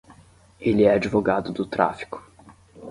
[0.59, 2.25] Ele é advogado do tráfico.